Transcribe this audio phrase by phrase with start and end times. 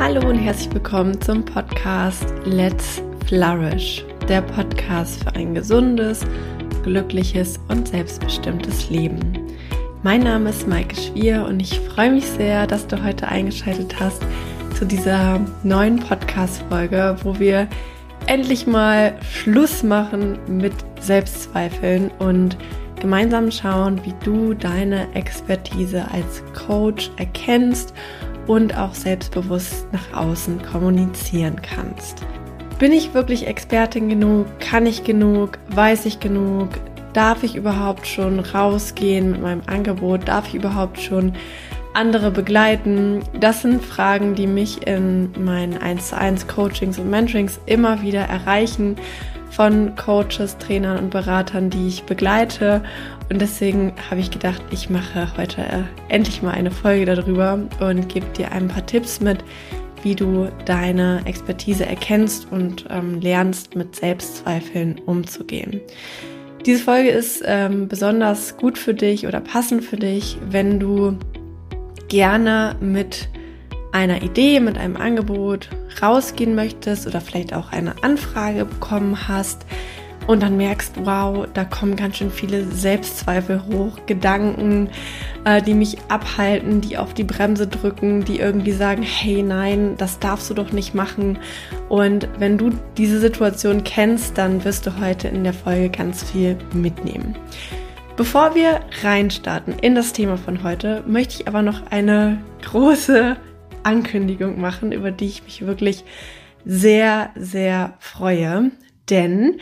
[0.00, 6.24] Hallo und herzlich willkommen zum Podcast Let's Flourish, der Podcast für ein gesundes,
[6.82, 9.20] glückliches und selbstbestimmtes Leben.
[10.02, 14.22] Mein Name ist Maike Schwier und ich freue mich sehr, dass du heute eingeschaltet hast
[14.74, 17.68] zu dieser neuen Podcast-Folge, wo wir
[18.24, 22.56] endlich mal Schluss machen mit Selbstzweifeln und
[22.98, 27.92] gemeinsam schauen, wie du deine Expertise als Coach erkennst
[28.50, 32.26] und auch selbstbewusst nach außen kommunizieren kannst.
[32.80, 34.46] Bin ich wirklich Expertin genug?
[34.58, 35.58] Kann ich genug?
[35.68, 36.70] Weiß ich genug?
[37.12, 40.26] Darf ich überhaupt schon rausgehen mit meinem Angebot?
[40.26, 41.34] Darf ich überhaupt schon
[41.94, 43.22] andere begleiten?
[43.38, 48.22] Das sind Fragen, die mich in meinen 1 zu 1 Coachings und Mentorings immer wieder
[48.22, 48.96] erreichen
[49.60, 52.82] von Coaches, Trainern und Beratern, die ich begleite.
[53.28, 58.08] Und deswegen habe ich gedacht, ich mache heute äh, endlich mal eine Folge darüber und
[58.08, 59.44] gebe dir ein paar Tipps mit,
[60.02, 65.82] wie du deine Expertise erkennst und ähm, lernst, mit Selbstzweifeln umzugehen.
[66.64, 71.18] Diese Folge ist ähm, besonders gut für dich oder passend für dich, wenn du
[72.08, 73.28] gerne mit
[73.92, 75.68] einer Idee, mit einem Angebot
[76.00, 79.66] rausgehen möchtest oder vielleicht auch eine Anfrage bekommen hast
[80.26, 84.88] und dann merkst, wow, da kommen ganz schön viele Selbstzweifel hoch, Gedanken,
[85.44, 90.20] äh, die mich abhalten, die auf die Bremse drücken, die irgendwie sagen, hey nein, das
[90.20, 91.38] darfst du doch nicht machen.
[91.88, 96.56] Und wenn du diese Situation kennst, dann wirst du heute in der Folge ganz viel
[96.72, 97.34] mitnehmen.
[98.16, 103.36] Bevor wir reinstarten in das Thema von heute, möchte ich aber noch eine große
[103.82, 106.04] Ankündigung machen, über die ich mich wirklich
[106.64, 108.70] sehr, sehr freue.
[109.08, 109.58] Denn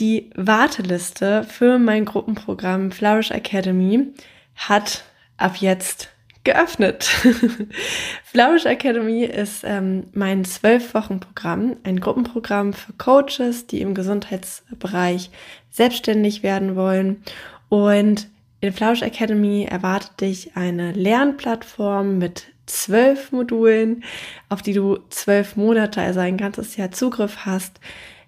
[0.00, 4.12] die Warteliste für mein Gruppenprogramm Flourish Academy
[4.56, 5.04] hat
[5.36, 6.10] ab jetzt
[6.44, 7.04] geöffnet.
[8.24, 15.30] Flourish Academy ist ähm, mein zwölf Wochen Programm, ein Gruppenprogramm für Coaches, die im Gesundheitsbereich
[15.70, 17.22] selbstständig werden wollen.
[17.68, 18.28] Und
[18.60, 24.04] in Flourish Academy erwartet dich eine Lernplattform mit zwölf Modulen,
[24.48, 27.80] auf die du zwölf Monate, also ein ganzes Jahr Zugriff hast,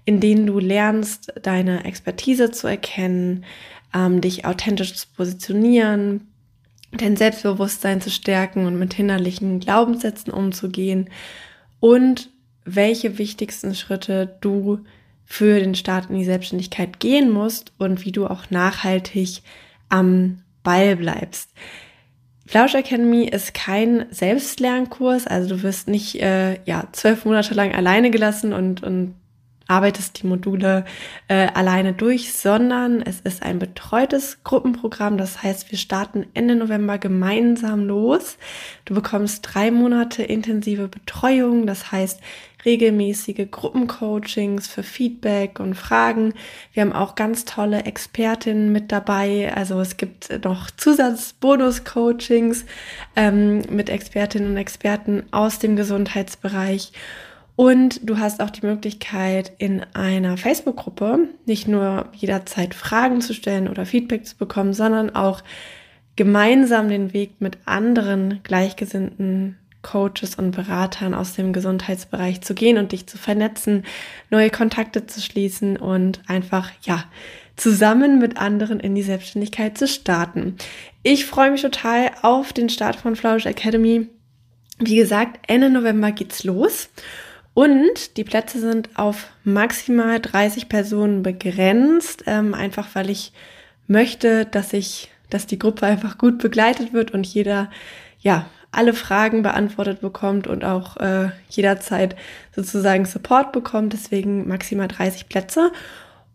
[0.04, 3.44] in denen du lernst, deine Expertise zu erkennen,
[3.94, 6.28] ähm, dich authentisch zu positionieren,
[6.92, 11.10] dein Selbstbewusstsein zu stärken und mit hinderlichen Glaubenssätzen umzugehen
[11.80, 12.30] und
[12.64, 14.80] welche wichtigsten Schritte du
[15.24, 19.42] für den Start in die Selbstständigkeit gehen musst und wie du auch nachhaltig
[19.88, 21.50] am Ball bleibst.
[22.46, 28.10] Flausch Academy ist kein Selbstlernkurs, also du wirst nicht äh, ja zwölf Monate lang alleine
[28.10, 29.14] gelassen und, und
[29.68, 30.84] arbeitest die Module
[31.28, 35.18] äh, alleine durch, sondern es ist ein betreutes Gruppenprogramm.
[35.18, 38.38] Das heißt, wir starten Ende November gemeinsam los.
[38.84, 42.20] Du bekommst drei Monate intensive Betreuung, das heißt
[42.66, 46.34] regelmäßige Gruppencoachings für Feedback und Fragen.
[46.72, 49.52] Wir haben auch ganz tolle Expertinnen mit dabei.
[49.54, 52.66] Also es gibt noch Zusatzbonus-Coachings
[53.14, 56.92] ähm, mit Expertinnen und Experten aus dem Gesundheitsbereich.
[57.56, 63.68] Und du hast auch die Möglichkeit, in einer Facebook-Gruppe nicht nur jederzeit Fragen zu stellen
[63.68, 65.42] oder Feedback zu bekommen, sondern auch
[66.16, 72.92] gemeinsam den Weg mit anderen gleichgesinnten Coaches und Beratern aus dem Gesundheitsbereich zu gehen und
[72.92, 73.84] dich zu vernetzen,
[74.30, 77.04] neue Kontakte zu schließen und einfach, ja,
[77.56, 80.56] zusammen mit anderen in die Selbstständigkeit zu starten.
[81.02, 84.08] Ich freue mich total auf den Start von Flourish Academy.
[84.78, 86.90] Wie gesagt, Ende November geht's los.
[87.56, 93.32] Und die Plätze sind auf maximal 30 Personen begrenzt, ähm, einfach weil ich
[93.86, 97.70] möchte, dass ich, dass die Gruppe einfach gut begleitet wird und jeder,
[98.20, 102.14] ja, alle Fragen beantwortet bekommt und auch äh, jederzeit
[102.54, 103.94] sozusagen Support bekommt.
[103.94, 105.72] Deswegen maximal 30 Plätze.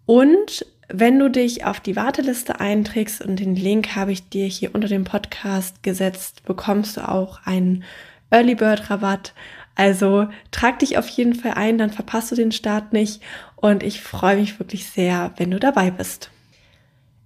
[0.08, 4.74] Und wenn du dich auf die Warteliste einträgst und den Link habe ich dir hier
[4.74, 7.84] unter dem Podcast gesetzt, bekommst du auch einen
[8.32, 9.34] Early Bird Rabatt
[9.76, 13.22] also trag dich auf jeden Fall ein, dann verpasst du den Start nicht.
[13.56, 16.32] Und ich freue mich wirklich sehr, wenn du dabei bist.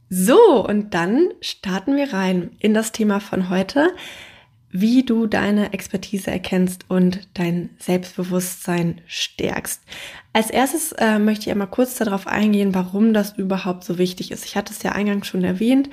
[0.09, 3.93] So, und dann starten wir rein in das Thema von heute,
[4.69, 9.81] wie du deine Expertise erkennst und dein Selbstbewusstsein stärkst.
[10.33, 14.45] Als erstes äh, möchte ich einmal kurz darauf eingehen, warum das überhaupt so wichtig ist.
[14.45, 15.89] Ich hatte es ja eingangs schon erwähnt.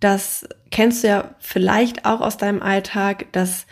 [0.00, 3.66] Das kennst du ja vielleicht auch aus deinem Alltag, dass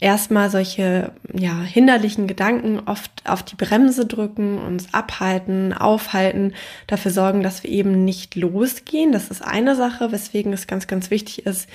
[0.00, 6.54] erstmal solche ja, hinderlichen Gedanken oft auf die Bremse drücken, uns abhalten, aufhalten,
[6.86, 9.12] dafür sorgen, dass wir eben nicht losgehen.
[9.12, 11.68] Das ist eine Sache, weswegen es ganz, ganz wichtig ist,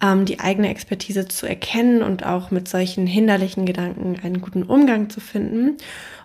[0.00, 5.10] ähm, die eigene Expertise zu erkennen und auch mit solchen hinderlichen Gedanken einen guten Umgang
[5.10, 5.76] zu finden.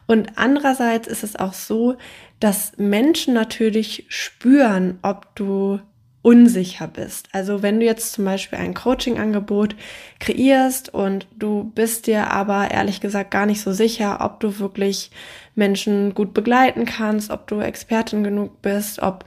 [0.05, 1.95] Und andererseits ist es auch so,
[2.39, 5.79] dass Menschen natürlich spüren, ob du
[6.21, 7.29] unsicher bist.
[7.31, 9.75] Also wenn du jetzt zum Beispiel ein Coaching-Angebot
[10.19, 15.11] kreierst und du bist dir aber ehrlich gesagt gar nicht so sicher, ob du wirklich
[15.55, 19.23] Menschen gut begleiten kannst, ob du Expertin genug bist, ob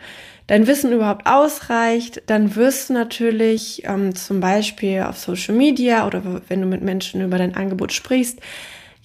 [0.49, 6.23] dein Wissen überhaupt ausreicht, dann wirst du natürlich ähm, zum Beispiel auf Social Media oder
[6.49, 8.39] wenn du mit Menschen über dein Angebot sprichst,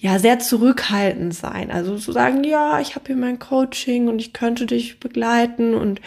[0.00, 1.72] ja sehr zurückhaltend sein.
[1.72, 6.00] Also zu sagen, ja, ich habe hier mein Coaching und ich könnte dich begleiten und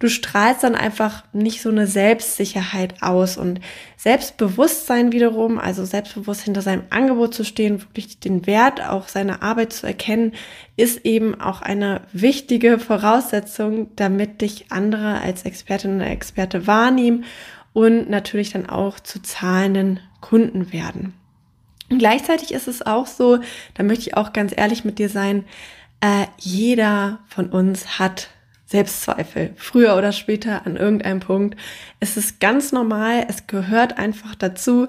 [0.00, 3.60] du strahlst dann einfach nicht so eine Selbstsicherheit aus und
[3.96, 9.72] Selbstbewusstsein wiederum, also selbstbewusst hinter seinem Angebot zu stehen, wirklich den Wert auch seiner Arbeit
[9.72, 10.32] zu erkennen,
[10.76, 17.24] ist eben auch eine wichtige Voraussetzung, damit dich andere als Expertin oder Experte wahrnehmen
[17.72, 21.14] und natürlich dann auch zu zahlenden Kunden werden.
[21.90, 23.38] Und gleichzeitig ist es auch so,
[23.74, 25.44] da möchte ich auch ganz ehrlich mit dir sein,
[26.00, 28.28] äh, jeder von uns hat
[28.66, 31.56] Selbstzweifel, früher oder später an irgendeinem Punkt.
[32.00, 34.88] Es ist ganz normal, es gehört einfach dazu,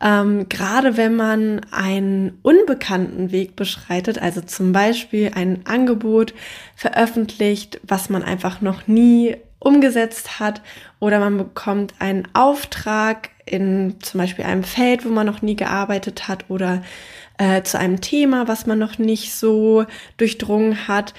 [0.00, 6.32] ähm, gerade wenn man einen unbekannten Weg beschreitet, also zum Beispiel ein Angebot
[6.74, 10.62] veröffentlicht, was man einfach noch nie umgesetzt hat
[10.98, 16.28] oder man bekommt einen Auftrag in zum Beispiel einem Feld, wo man noch nie gearbeitet
[16.28, 16.82] hat oder
[17.38, 19.86] äh, zu einem Thema, was man noch nicht so
[20.16, 21.14] durchdrungen hat,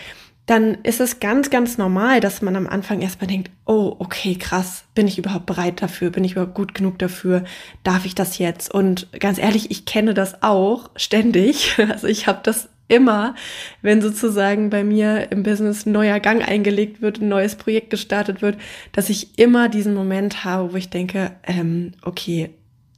[0.49, 4.83] dann ist es ganz, ganz normal, dass man am Anfang erstmal denkt, oh, okay, krass,
[4.95, 6.09] bin ich überhaupt bereit dafür?
[6.09, 7.43] Bin ich überhaupt gut genug dafür?
[7.83, 8.73] Darf ich das jetzt?
[8.73, 11.77] Und ganz ehrlich, ich kenne das auch ständig.
[11.89, 13.35] Also ich habe das immer,
[13.81, 18.41] wenn sozusagen bei mir im Business ein neuer Gang eingelegt wird, ein neues Projekt gestartet
[18.41, 18.57] wird,
[18.91, 22.49] dass ich immer diesen Moment habe, wo ich denke, ähm, okay,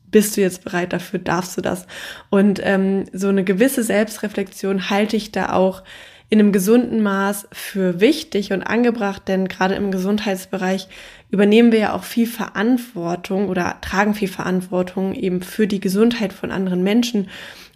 [0.09, 1.87] bist du jetzt bereit dafür, darfst du das?
[2.29, 5.83] Und ähm, so eine gewisse Selbstreflexion halte ich da auch
[6.31, 10.87] in einem gesunden Maß für wichtig und angebracht, denn gerade im Gesundheitsbereich
[11.29, 16.51] übernehmen wir ja auch viel Verantwortung oder tragen viel Verantwortung eben für die Gesundheit von
[16.51, 17.27] anderen Menschen.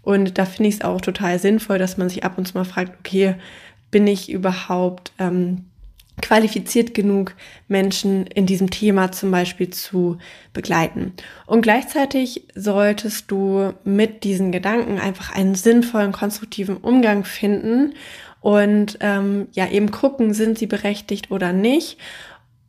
[0.06, 2.64] Und da finde ich es auch total sinnvoll, dass man sich ab und zu mal
[2.64, 3.36] fragt, okay,
[3.92, 5.66] bin ich überhaupt ähm,
[6.22, 7.36] qualifiziert genug,
[7.68, 10.18] Menschen in diesem Thema zum Beispiel zu
[10.54, 11.14] begleiten.
[11.46, 17.96] Und gleichzeitig solltest du mit diesen Gedanken einfach einen sinnvollen, konstruktiven Umgang finden
[18.42, 21.98] und ähm, ja eben gucken, sind sie berechtigt oder nicht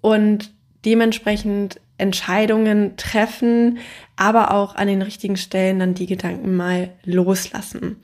[0.00, 0.50] und
[0.84, 3.78] dementsprechend Entscheidungen treffen,
[4.16, 7.96] aber auch an den richtigen Stellen dann die Gedanken mal loslassen.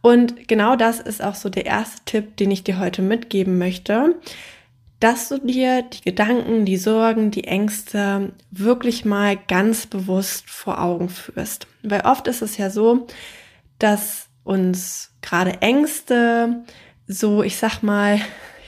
[0.00, 4.16] Und genau das ist auch so der erste Tipp, den ich dir heute mitgeben möchte,
[4.98, 11.08] dass du dir die Gedanken, die Sorgen, die Ängste wirklich mal ganz bewusst vor Augen
[11.08, 11.66] führst.
[11.82, 13.06] Weil oft ist es ja so,
[13.78, 16.64] dass uns gerade Ängste
[17.08, 18.20] so, ich sag mal,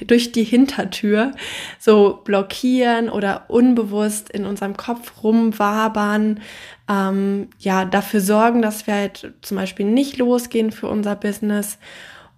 [0.07, 1.33] durch die Hintertür
[1.79, 6.41] so blockieren oder unbewusst in unserem Kopf rumwabern,
[6.89, 11.79] ähm, ja, dafür sorgen, dass wir halt zum Beispiel nicht losgehen für unser Business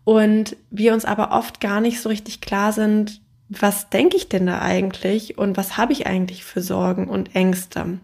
[0.05, 4.47] und wir uns aber oft gar nicht so richtig klar sind, was denke ich denn
[4.47, 7.99] da eigentlich und was habe ich eigentlich für Sorgen und Ängste.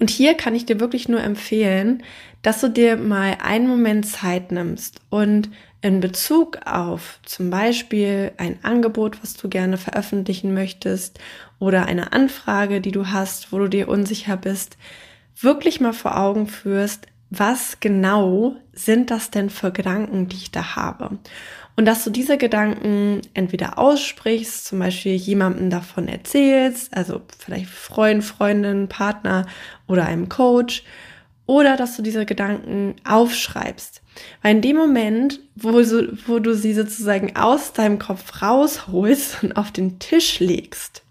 [0.00, 2.02] Und hier kann ich dir wirklich nur empfehlen,
[2.42, 8.58] dass du dir mal einen Moment Zeit nimmst und in Bezug auf zum Beispiel ein
[8.64, 11.18] Angebot, was du gerne veröffentlichen möchtest
[11.58, 14.76] oder eine Anfrage, die du hast, wo du dir unsicher bist,
[15.40, 20.76] wirklich mal vor Augen führst, was genau sind das denn für Gedanken, die ich da
[20.76, 21.18] habe?
[21.76, 28.24] Und dass du diese Gedanken entweder aussprichst, zum Beispiel jemandem davon erzählst, also vielleicht Freund,
[28.24, 29.46] Freundin, Partner
[29.86, 30.82] oder einem Coach,
[31.46, 34.02] oder dass du diese Gedanken aufschreibst.
[34.42, 39.56] Weil in dem Moment, wo, so, wo du sie sozusagen aus deinem Kopf rausholst und
[39.56, 41.02] auf den Tisch legst,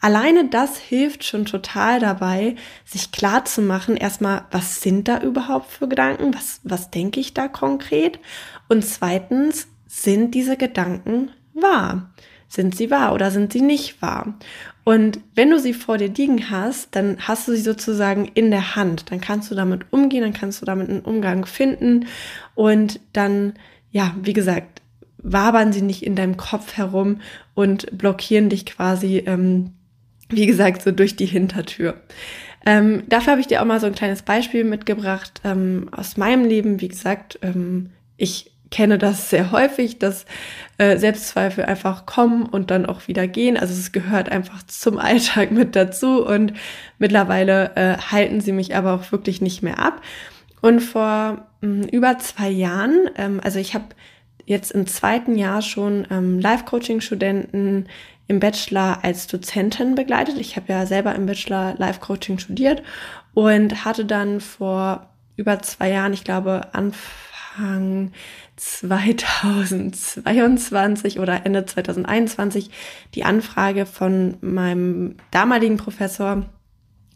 [0.00, 5.70] alleine das hilft schon total dabei, sich klar zu machen, erstmal, was sind da überhaupt
[5.70, 6.34] für Gedanken?
[6.34, 8.18] Was, was denke ich da konkret?
[8.68, 12.10] Und zweitens, sind diese Gedanken wahr?
[12.48, 14.38] Sind sie wahr oder sind sie nicht wahr?
[14.84, 18.76] Und wenn du sie vor dir liegen hast, dann hast du sie sozusagen in der
[18.76, 19.10] Hand.
[19.10, 22.06] Dann kannst du damit umgehen, dann kannst du damit einen Umgang finden
[22.54, 23.54] und dann,
[23.90, 24.82] ja, wie gesagt,
[25.18, 27.20] wabern sie nicht in deinem Kopf herum
[27.54, 29.72] und blockieren dich quasi, ähm,
[30.28, 32.00] wie gesagt, so durch die Hintertür.
[32.64, 36.44] Ähm, dafür habe ich dir auch mal so ein kleines Beispiel mitgebracht ähm, aus meinem
[36.44, 36.80] Leben.
[36.80, 40.26] Wie gesagt, ähm, ich kenne das sehr häufig, dass
[40.78, 43.56] äh, Selbstzweifel einfach kommen und dann auch wieder gehen.
[43.56, 46.52] Also es gehört einfach zum Alltag mit dazu und
[46.98, 50.00] mittlerweile äh, halten sie mich aber auch wirklich nicht mehr ab.
[50.60, 53.86] Und vor mh, hm, über zwei Jahren, ähm, also ich habe
[54.46, 57.86] jetzt im zweiten Jahr schon ähm, Live-Coaching-Studenten
[58.28, 60.38] im Bachelor als Dozentin begleitet.
[60.38, 62.82] Ich habe ja selber im Bachelor Live-Coaching studiert
[63.34, 68.12] und hatte dann vor über zwei Jahren, ich glaube Anfang
[68.56, 72.70] 2022 oder Ende 2021,
[73.14, 76.46] die Anfrage von meinem damaligen Professor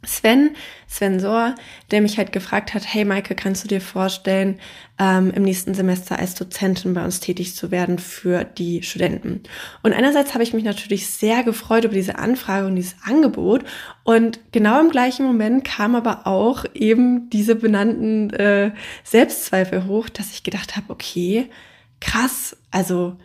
[0.02, 1.54] Sven, Sven Sohr,
[1.90, 4.58] der mich halt gefragt hat, hey Maike, kannst du dir vorstellen,
[4.98, 9.42] ähm, im nächsten Semester als Dozentin bei uns tätig zu werden für die Studenten?
[9.82, 13.64] Und einerseits habe ich mich natürlich sehr gefreut über diese Anfrage und dieses Angebot.
[14.02, 18.72] Und genau im gleichen Moment kam aber auch eben diese benannten äh,
[19.04, 21.50] Selbstzweifel hoch, dass ich gedacht habe, okay,
[22.00, 23.16] krass, also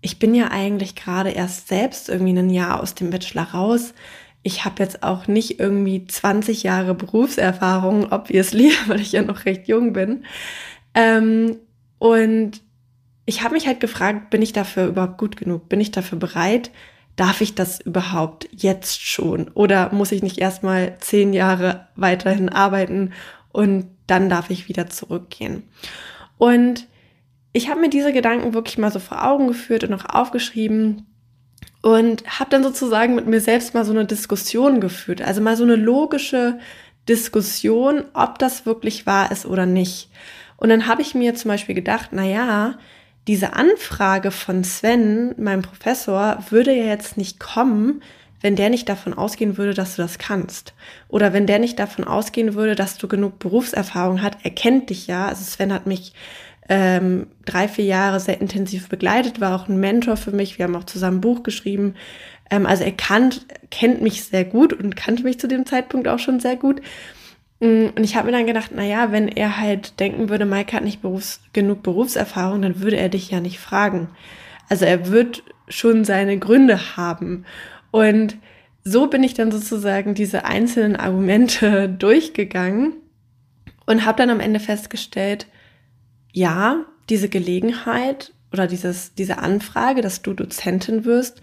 [0.00, 3.94] ich bin ja eigentlich gerade erst selbst irgendwie ein Jahr aus dem Bachelor raus
[4.46, 9.66] ich habe jetzt auch nicht irgendwie 20 Jahre Berufserfahrung, obviously, weil ich ja noch recht
[9.66, 10.24] jung bin.
[10.94, 11.56] Ähm,
[11.98, 12.62] und
[13.24, 15.68] ich habe mich halt gefragt, bin ich dafür überhaupt gut genug?
[15.68, 16.70] Bin ich dafür bereit?
[17.16, 19.48] Darf ich das überhaupt jetzt schon?
[19.48, 23.12] Oder muss ich nicht erstmal zehn Jahre weiterhin arbeiten
[23.50, 25.64] und dann darf ich wieder zurückgehen?
[26.38, 26.86] Und
[27.52, 31.04] ich habe mir diese Gedanken wirklich mal so vor Augen geführt und auch aufgeschrieben
[31.86, 35.62] und habe dann sozusagen mit mir selbst mal so eine Diskussion geführt, also mal so
[35.62, 36.58] eine logische
[37.08, 40.10] Diskussion, ob das wirklich wahr ist oder nicht.
[40.56, 42.74] Und dann habe ich mir zum Beispiel gedacht, na ja,
[43.28, 48.02] diese Anfrage von Sven, meinem Professor, würde ja jetzt nicht kommen,
[48.40, 50.74] wenn der nicht davon ausgehen würde, dass du das kannst.
[51.06, 54.38] Oder wenn der nicht davon ausgehen würde, dass du genug Berufserfahrung hat.
[54.42, 55.28] Er kennt dich ja.
[55.28, 56.14] Also Sven hat mich
[56.68, 60.58] ähm, drei, vier Jahre sehr intensiv begleitet, war auch ein Mentor für mich.
[60.58, 61.94] Wir haben auch zusammen ein Buch geschrieben.
[62.50, 66.18] Ähm, also er kannt, kennt mich sehr gut und kannte mich zu dem Zeitpunkt auch
[66.18, 66.80] schon sehr gut.
[67.60, 70.74] Mm, und ich habe mir dann gedacht, na ja, wenn er halt denken würde, Mike
[70.74, 74.08] hat nicht Berufs genug Berufserfahrung, dann würde er dich ja nicht fragen.
[74.68, 77.44] Also er wird schon seine Gründe haben.
[77.90, 78.36] Und
[78.84, 82.94] so bin ich dann sozusagen diese einzelnen Argumente durchgegangen
[83.86, 85.46] und habe dann am Ende festgestellt,
[86.36, 91.40] ja, diese Gelegenheit oder dieses, diese Anfrage, dass du Dozentin wirst,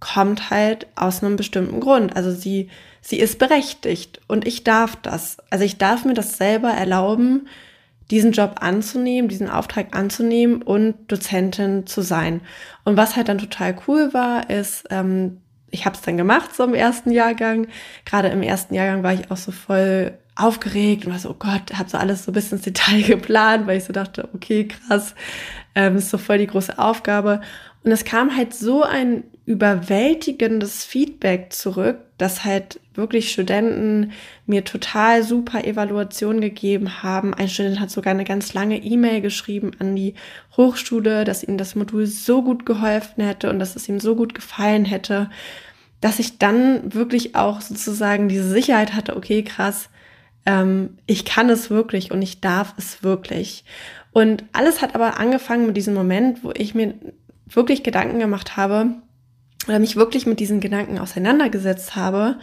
[0.00, 2.14] kommt halt aus einem bestimmten Grund.
[2.14, 2.68] Also sie,
[3.00, 5.38] sie ist berechtigt und ich darf das.
[5.48, 7.48] Also ich darf mir das selber erlauben,
[8.10, 12.42] diesen Job anzunehmen, diesen Auftrag anzunehmen und Dozentin zu sein.
[12.84, 15.38] Und was halt dann total cool war, ist, ähm,
[15.70, 17.66] ich habe es dann gemacht so im ersten Jahrgang.
[18.04, 21.74] Gerade im ersten Jahrgang war ich auch so voll aufgeregt und war so, oh Gott,
[21.74, 25.14] habe so alles so bisschen ins Detail geplant, weil ich so dachte, okay, krass,
[25.74, 27.40] ähm, ist so voll die große Aufgabe.
[27.84, 34.12] Und es kam halt so ein überwältigendes Feedback zurück, dass halt wirklich Studenten
[34.46, 37.34] mir total super Evaluationen gegeben haben.
[37.34, 40.14] Ein Student hat sogar eine ganz lange E-Mail geschrieben an die
[40.56, 44.34] Hochschule, dass ihm das Modul so gut geholfen hätte und dass es ihm so gut
[44.34, 45.28] gefallen hätte,
[46.00, 49.90] dass ich dann wirklich auch sozusagen diese Sicherheit hatte, okay, krass,
[50.46, 53.64] ähm, ich kann es wirklich und ich darf es wirklich.
[54.12, 56.94] Und alles hat aber angefangen mit diesem Moment, wo ich mir
[57.46, 58.90] wirklich Gedanken gemacht habe
[59.66, 62.38] oder mich wirklich mit diesen Gedanken auseinandergesetzt habe,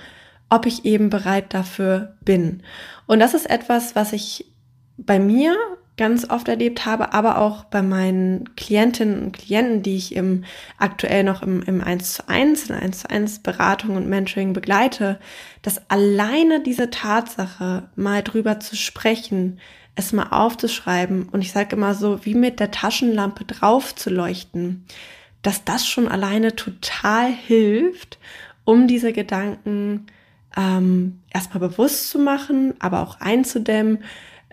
[0.49, 2.63] ob ich eben bereit dafür bin.
[3.07, 4.45] Und das ist etwas, was ich
[4.97, 5.55] bei mir
[6.01, 10.45] ganz oft erlebt habe, aber auch bei meinen Klientinnen und Klienten, die ich im,
[10.79, 15.19] aktuell noch im, im 1 zu 1, in 1 zu 1 Beratung und Mentoring begleite,
[15.61, 19.59] dass alleine diese Tatsache, mal drüber zu sprechen,
[19.93, 24.87] es mal aufzuschreiben und ich sage immer so, wie mit der Taschenlampe drauf zu leuchten,
[25.43, 28.17] dass das schon alleine total hilft,
[28.63, 30.07] um diese Gedanken
[30.57, 33.99] ähm, erstmal bewusst zu machen, aber auch einzudämmen,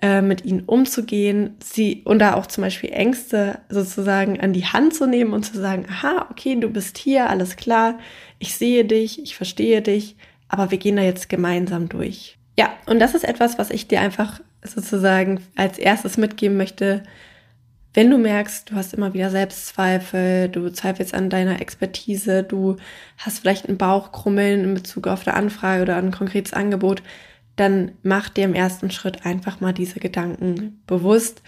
[0.00, 4.94] äh, mit ihnen umzugehen, sie und da auch zum Beispiel Ängste sozusagen an die Hand
[4.94, 7.98] zu nehmen und zu sagen, aha, okay, du bist hier, alles klar,
[8.38, 10.16] ich sehe dich, ich verstehe dich,
[10.48, 12.38] aber wir gehen da jetzt gemeinsam durch.
[12.58, 17.02] Ja, und das ist etwas, was ich dir einfach sozusagen als erstes mitgeben möchte.
[17.94, 22.76] Wenn du merkst, du hast immer wieder Selbstzweifel, du zweifelst an deiner Expertise, du
[23.16, 27.02] hast vielleicht ein Bauchkrummeln in Bezug auf eine Anfrage oder ein konkretes Angebot,
[27.60, 31.42] dann mach dir im ersten Schritt einfach mal diese Gedanken bewusst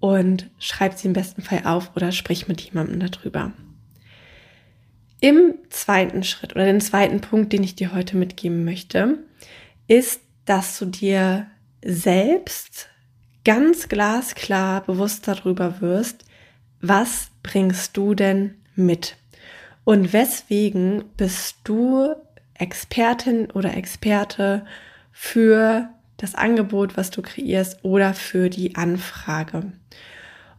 [0.00, 3.52] und schreib sie im besten Fall auf oder sprich mit jemandem darüber.
[5.20, 9.18] Im zweiten Schritt oder den zweiten Punkt, den ich dir heute mitgeben möchte,
[9.88, 11.46] ist, dass du dir
[11.82, 12.88] selbst
[13.44, 16.24] ganz glasklar bewusst darüber wirst,
[16.80, 19.16] was bringst du denn mit?
[19.84, 22.14] Und weswegen bist du
[22.54, 24.66] Expertin oder Experte
[25.16, 29.72] für das Angebot, was du kreierst oder für die Anfrage?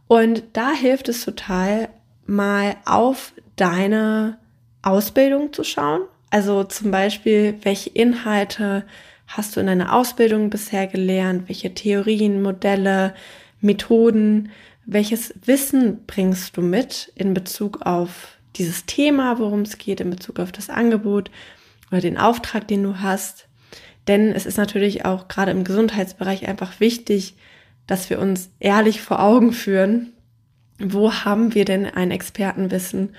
[0.08, 1.90] Und da hilft es total,
[2.24, 4.38] mal auf deine
[4.82, 6.02] Ausbildung zu schauen.
[6.30, 8.84] Also zum Beispiel, welche Inhalte
[9.26, 11.48] hast du in deiner Ausbildung bisher gelernt?
[11.48, 13.14] Welche Theorien, Modelle,
[13.60, 14.50] Methoden,
[14.86, 20.38] welches Wissen bringst du mit in Bezug auf dieses Thema, worum es geht, in Bezug
[20.38, 21.30] auf das Angebot
[21.90, 23.45] oder den Auftrag, den du hast?
[24.08, 27.34] Denn es ist natürlich auch gerade im Gesundheitsbereich einfach wichtig,
[27.86, 30.12] dass wir uns ehrlich vor Augen führen,
[30.78, 33.14] wo haben wir denn ein Expertenwissen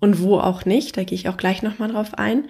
[0.00, 0.96] und wo auch nicht.
[0.96, 2.44] Da gehe ich auch gleich nochmal drauf ein.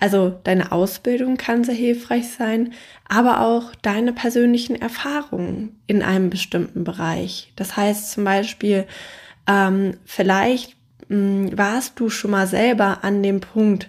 [0.00, 2.72] Also deine Ausbildung kann sehr hilfreich sein,
[3.08, 7.52] aber auch deine persönlichen Erfahrungen in einem bestimmten Bereich.
[7.56, 8.86] Das heißt zum Beispiel,
[9.48, 10.76] ähm, vielleicht
[11.08, 13.88] mh, hm, warst du schon mal selber an dem Punkt,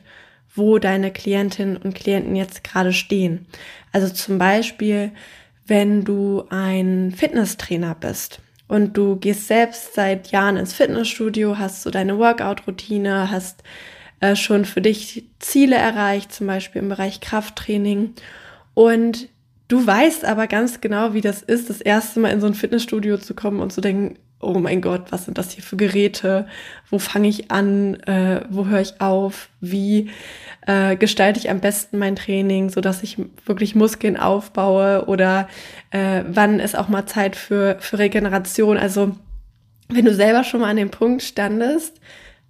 [0.56, 3.46] wo deine Klientinnen und Klienten jetzt gerade stehen.
[3.92, 5.12] Also zum Beispiel,
[5.68, 11.92] wenn du ein Fitnesstrainer bist und du gehst selbst seit Jahren ins Fitnessstudio, hast so
[11.92, 13.64] deine Workout-Routine, hast
[14.20, 18.14] äh, schon für dich Ziele erreicht, zum Beispiel im Bereich Krafttraining.
[18.74, 19.30] Und
[19.68, 23.18] du weißt aber ganz genau, wie das ist, das erste Mal in so ein Fitnessstudio
[23.18, 26.48] zu kommen und zu denken, oh mein Gott, was sind das hier für Geräte?
[26.90, 27.96] Wo fange ich an?
[28.02, 29.50] Äh, wo höre ich auf?
[29.60, 30.10] Wie
[30.66, 35.06] äh, gestalte ich am besten mein Training, so dass ich wirklich Muskeln aufbaue?
[35.08, 35.50] Oder
[35.92, 38.78] äh, wann ist auch mal Zeit für, für Regeneration?
[38.78, 39.16] Also
[39.90, 42.00] wenn du selber schon mal an dem Punkt standest,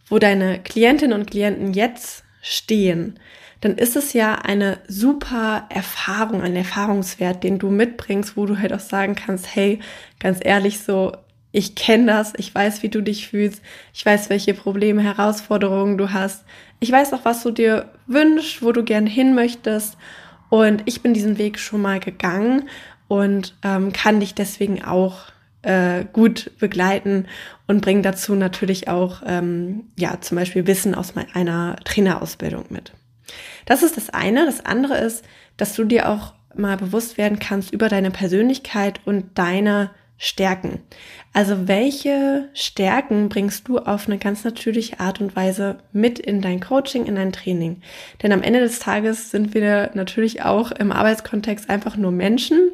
[0.08, 3.20] wo deine Klientinnen und Klienten jetzt stehen,
[3.62, 8.74] dann ist es ja eine super Erfahrung, ein Erfahrungswert, den du mitbringst, wo du halt
[8.74, 9.80] auch sagen kannst, hey,
[10.20, 11.12] ganz ehrlich, so,
[11.52, 13.62] ich kenne das, ich weiß, wie du dich fühlst,
[13.94, 16.46] ich weiß, welche Probleme, Herausforderungen du hast,
[16.80, 19.98] ich weiß auch, was du dir wünschst, wo du gern hin möchtest
[20.50, 22.70] und ich bin diesen Weg schon mal gegangen
[23.08, 25.26] und ähm, kann dich deswegen auch
[25.62, 27.26] äh, gut begleiten
[27.68, 32.94] und bringe dazu natürlich auch ähm, ja zum Beispiel Wissen aus einer Trainerausbildung mit.
[33.66, 34.46] Das ist das eine.
[34.46, 35.26] Das andere ist,
[35.58, 40.82] dass du dir auch mal bewusst werden kannst über deine Persönlichkeit und deine Stärken.
[41.34, 46.60] Also welche Stärken bringst du auf eine ganz natürliche Art und Weise mit in dein
[46.60, 47.82] Coaching, in dein Training?
[48.22, 52.72] Denn am Ende des Tages sind wir natürlich auch im Arbeitskontext einfach nur Menschen.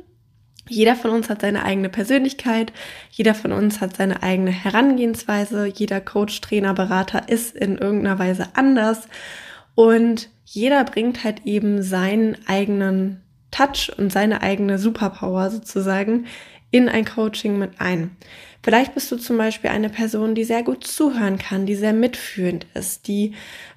[0.67, 2.73] Jeder von uns hat seine eigene Persönlichkeit,
[3.11, 8.47] jeder von uns hat seine eigene Herangehensweise, jeder Coach, Trainer, Berater ist in irgendeiner Weise
[8.55, 9.07] anders
[9.75, 16.25] und jeder bringt halt eben seinen eigenen Touch und seine eigene Superpower sozusagen
[16.75, 18.17] in ein Coaching mit ein.
[18.61, 22.65] Vielleicht bist du zum Beispiel eine Person, die sehr gut zuhören kann, die sehr mitfühlend
[22.73, 23.33] ist, die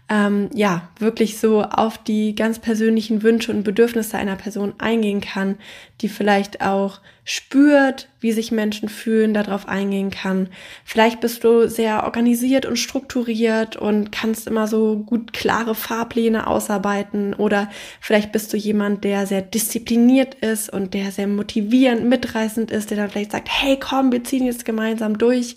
[0.08, 5.56] ähm, ja wirklich so auf die ganz persönlichen Wünsche und Bedürfnisse einer Person eingehen kann,
[6.00, 10.48] die vielleicht auch spürt, wie sich Menschen fühlen, darauf eingehen kann.
[10.84, 17.34] Vielleicht bist du sehr organisiert und strukturiert und kannst immer so gut klare Fahrpläne ausarbeiten
[17.34, 17.68] oder
[18.00, 22.96] vielleicht bist du jemand, der sehr diszipliniert ist und der sehr motivierend, mitreißend ist, der
[22.96, 25.56] dann vielleicht sagt, hey komm, wir ziehen jetzt gemeinsam durch.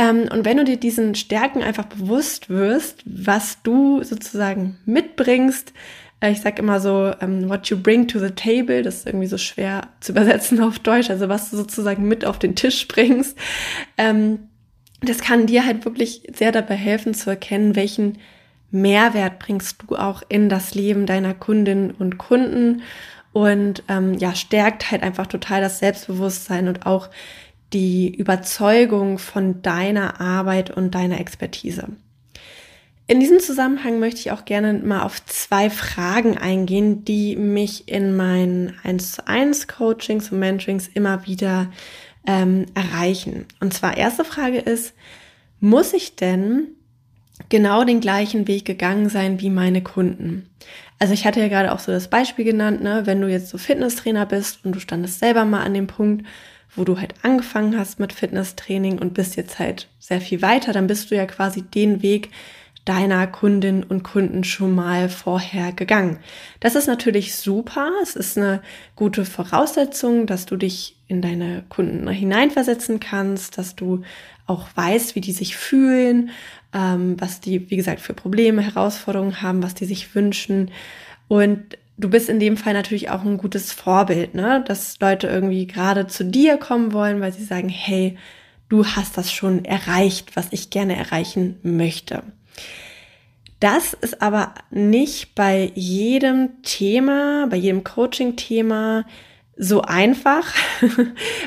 [0.00, 5.74] Ähm, und wenn du dir diesen Stärken einfach bewusst wirst, was du sozusagen mitbringst,
[6.20, 9.26] äh, ich sage immer so, ähm, what you bring to the table, das ist irgendwie
[9.26, 13.36] so schwer zu übersetzen auf Deutsch, also was du sozusagen mit auf den Tisch bringst,
[13.98, 14.38] ähm,
[15.02, 18.16] das kann dir halt wirklich sehr dabei helfen zu erkennen, welchen
[18.70, 22.82] Mehrwert bringst du auch in das Leben deiner Kundinnen und Kunden.
[23.32, 27.08] Und ähm, ja, stärkt halt einfach total das Selbstbewusstsein und auch
[27.72, 31.88] die Überzeugung von deiner Arbeit und deiner Expertise.
[33.06, 38.14] In diesem Zusammenhang möchte ich auch gerne mal auf zwei Fragen eingehen, die mich in
[38.14, 41.72] meinen 1 zu 1 Coachings und Mentorings immer wieder
[42.24, 43.46] ähm, erreichen.
[43.58, 44.94] Und zwar erste Frage ist,
[45.58, 46.68] muss ich denn
[47.48, 50.48] genau den gleichen Weg gegangen sein wie meine Kunden?
[51.00, 53.58] Also ich hatte ja gerade auch so das Beispiel genannt, ne, wenn du jetzt so
[53.58, 56.26] Fitnesstrainer bist und du standest selber mal an dem Punkt,
[56.74, 60.86] wo du halt angefangen hast mit Fitnesstraining und bist jetzt halt sehr viel weiter, dann
[60.86, 62.30] bist du ja quasi den Weg
[62.84, 66.18] deiner Kundinnen und Kunden schon mal vorher gegangen.
[66.60, 67.90] Das ist natürlich super.
[68.02, 68.62] Es ist eine
[68.96, 74.02] gute Voraussetzung, dass du dich in deine Kunden hineinversetzen kannst, dass du
[74.46, 76.30] auch weißt, wie die sich fühlen,
[76.72, 80.70] ähm, was die, wie gesagt, für Probleme, Herausforderungen haben, was die sich wünschen.
[81.28, 84.64] Und du bist in dem Fall natürlich auch ein gutes Vorbild, ne?
[84.66, 88.16] Dass Leute irgendwie gerade zu dir kommen wollen, weil sie sagen, hey,
[88.68, 92.22] du hast das schon erreicht, was ich gerne erreichen möchte.
[93.60, 99.04] Das ist aber nicht bei jedem Thema, bei jedem Coaching-Thema
[99.62, 100.54] so einfach,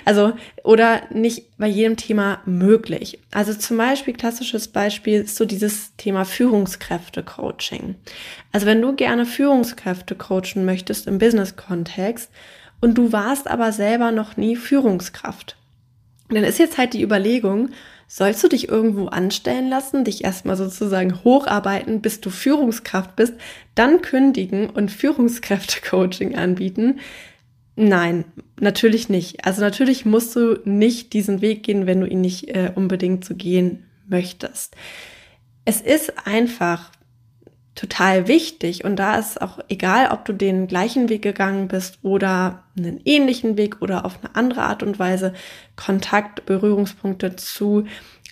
[0.06, 3.20] also oder nicht bei jedem Thema möglich.
[3.32, 7.96] Also zum Beispiel klassisches Beispiel ist so dieses Thema Führungskräfte-Coaching.
[8.52, 12.30] Also wenn du gerne Führungskräfte coachen möchtest im Business-Kontext
[12.82, 15.58] und du warst aber selber noch nie Führungskraft,
[16.30, 17.70] dann ist jetzt halt die Überlegung,
[18.08, 23.34] sollst du dich irgendwo anstellen lassen, dich erstmal sozusagen hocharbeiten, bis du Führungskraft bist,
[23.74, 27.00] dann kündigen und Führungskräfte-Coaching anbieten?
[27.76, 28.26] Nein,
[28.60, 29.46] natürlich nicht.
[29.46, 33.34] Also natürlich musst du nicht diesen Weg gehen, wenn du ihn nicht äh, unbedingt zu
[33.34, 34.76] so gehen möchtest.
[35.66, 36.92] Es ist einfach
[37.76, 42.64] total wichtig und da ist auch egal, ob du den gleichen Weg gegangen bist oder
[42.78, 45.34] einen ähnlichen Weg oder auf eine andere Art und Weise
[45.76, 47.86] Kontakt, Berührungspunkte zu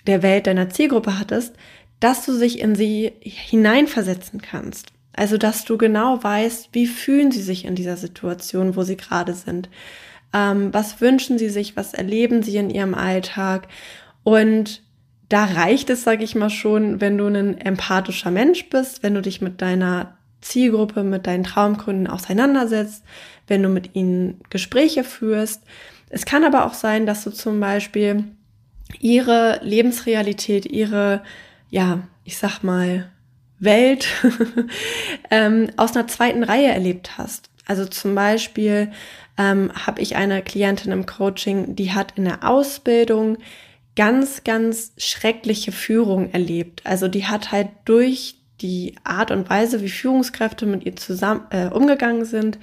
[0.05, 1.55] der Welt deiner Zielgruppe hattest,
[1.99, 4.90] dass du sich in sie hineinversetzen kannst.
[5.13, 9.33] Also, dass du genau weißt, wie fühlen sie sich in dieser Situation, wo sie gerade
[9.33, 9.69] sind.
[10.33, 13.67] Ähm, was wünschen sie sich, was erleben sie in ihrem Alltag
[14.23, 14.81] und
[15.31, 19.21] da reicht es, sage ich mal schon, wenn du ein empathischer Mensch bist, wenn du
[19.21, 23.03] dich mit deiner Zielgruppe, mit deinen Traumkunden auseinandersetzt,
[23.47, 25.61] wenn du mit ihnen Gespräche führst.
[26.09, 28.25] Es kann aber auch sein, dass du zum Beispiel
[28.99, 31.23] ihre Lebensrealität, ihre,
[31.69, 33.09] ja, ich sag mal,
[33.61, 34.07] Welt
[35.31, 37.49] ähm, aus einer zweiten Reihe erlebt hast.
[37.65, 38.91] Also zum Beispiel
[39.37, 43.37] ähm, habe ich eine Klientin im Coaching, die hat in der Ausbildung
[43.95, 46.81] ganz, ganz schreckliche Führung erlebt.
[46.85, 51.67] Also die hat halt durch die Art und Weise, wie Führungskräfte mit ihr zusammen äh,
[51.67, 52.59] umgegangen sind,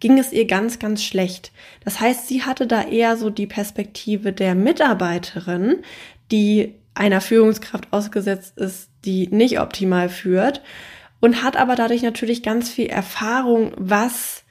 [0.00, 1.52] ging es ihr ganz, ganz schlecht.
[1.84, 5.82] Das heißt, sie hatte da eher so die Perspektive der Mitarbeiterin,
[6.30, 10.62] die einer Führungskraft ausgesetzt ist, die nicht optimal führt
[11.20, 14.44] und hat aber dadurch natürlich ganz viel Erfahrung, was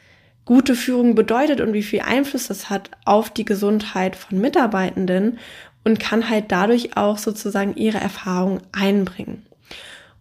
[0.45, 5.39] gute Führung bedeutet und wie viel Einfluss das hat auf die Gesundheit von Mitarbeitenden
[5.83, 9.45] und kann halt dadurch auch sozusagen ihre Erfahrung einbringen.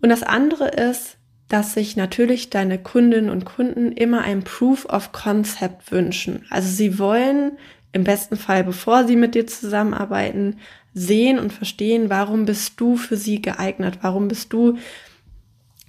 [0.01, 1.17] Und das andere ist,
[1.49, 6.47] dass sich natürlich deine Kundinnen und Kunden immer ein Proof of Concept wünschen.
[6.49, 7.59] Also sie wollen
[7.93, 10.59] im besten Fall, bevor sie mit dir zusammenarbeiten,
[10.95, 14.79] sehen und verstehen, warum bist du für sie geeignet, warum bist du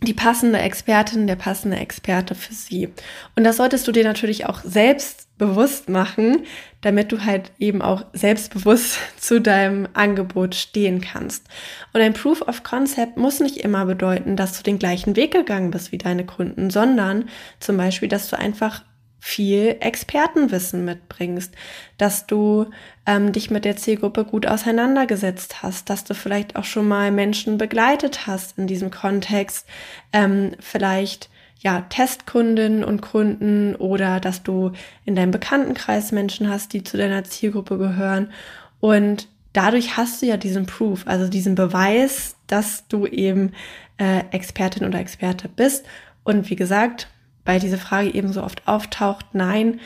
[0.03, 2.89] die passende Expertin, der passende Experte für sie.
[3.35, 6.45] Und das solltest du dir natürlich auch selbst bewusst machen,
[6.81, 11.45] damit du halt eben auch selbstbewusst zu deinem Angebot stehen kannst.
[11.93, 15.69] Und ein Proof of Concept muss nicht immer bedeuten, dass du den gleichen Weg gegangen
[15.69, 18.83] bist wie deine Kunden, sondern zum Beispiel, dass du einfach
[19.23, 21.53] viel Expertenwissen mitbringst,
[21.99, 22.65] dass du
[23.05, 27.59] ähm, dich mit der Zielgruppe gut auseinandergesetzt hast, dass du vielleicht auch schon mal Menschen
[27.59, 29.67] begleitet hast in diesem Kontext,
[30.11, 31.29] ähm, vielleicht
[31.59, 34.71] ja Testkundinnen und Kunden oder dass du
[35.05, 38.31] in deinem Bekanntenkreis Menschen hast, die zu deiner Zielgruppe gehören.
[38.79, 43.51] Und dadurch hast du ja diesen Proof, also diesen Beweis, dass du eben
[43.99, 45.85] äh, Expertin oder Experte bist.
[46.23, 47.07] Und wie gesagt,
[47.45, 49.79] weil diese Frage eben so oft auftaucht, nein,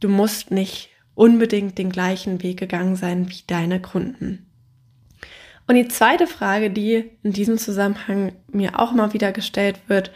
[0.00, 4.46] du musst nicht unbedingt den gleichen Weg gegangen sein wie deine Kunden.
[5.66, 10.12] Und die zweite Frage, die in diesem Zusammenhang mir auch mal wieder gestellt wird,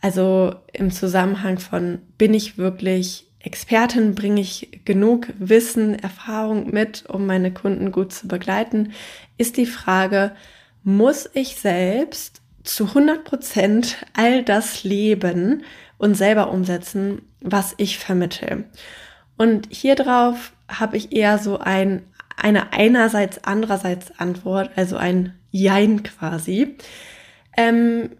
[0.00, 7.26] also im Zusammenhang von, bin ich wirklich Expertin, bringe ich genug Wissen, Erfahrung mit, um
[7.26, 8.92] meine Kunden gut zu begleiten,
[9.38, 10.32] ist die Frage,
[10.82, 15.64] muss ich selbst zu 100 Prozent all das leben,
[16.00, 18.64] und selber umsetzen, was ich vermittel.
[19.36, 22.02] Und hier drauf habe ich eher so ein,
[22.36, 26.76] eine einerseits, andererseits Antwort, also ein Jein quasi.
[27.54, 28.12] Ähm,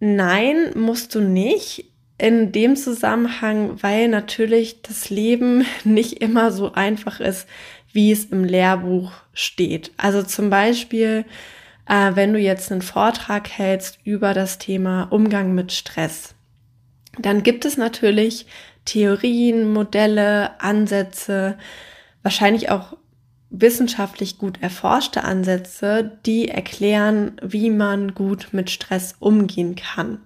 [0.00, 1.84] nein, musst du nicht
[2.16, 7.46] in dem Zusammenhang, weil natürlich das Leben nicht immer so einfach ist,
[7.92, 9.92] wie es im Lehrbuch steht.
[9.98, 11.26] Also zum Beispiel,
[11.86, 16.34] äh, wenn du jetzt einen Vortrag hältst über das Thema Umgang mit Stress,
[17.18, 18.46] dann gibt es natürlich
[18.84, 21.58] Theorien, Modelle, Ansätze,
[22.22, 22.96] wahrscheinlich auch
[23.50, 30.20] wissenschaftlich gut erforschte Ansätze, die erklären, wie man gut mit Stress umgehen kann.